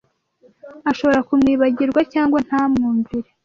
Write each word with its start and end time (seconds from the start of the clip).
ashobora 0.89 1.25
kumwibagirwa 1.27 2.01
cg 2.11 2.31
ntamwumvire 2.47 3.29